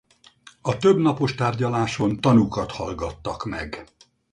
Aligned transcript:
A 0.61 0.77
több 0.77 0.97
napos 0.99 1.35
tárgyaláson 1.35 2.21
tanúkat 2.21 2.71
hallgattak 2.71 3.43
meg. 3.45 3.85